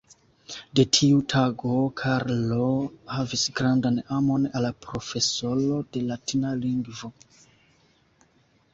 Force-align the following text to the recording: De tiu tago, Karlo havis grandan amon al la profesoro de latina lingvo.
De 0.77 0.85
tiu 0.97 1.19
tago, 1.33 1.75
Karlo 2.01 2.71
havis 3.17 3.45
grandan 3.61 4.01
amon 4.19 4.49
al 4.53 4.67
la 4.69 4.75
profesoro 4.89 5.81
de 5.95 6.07
latina 6.11 6.59
lingvo. 6.67 7.17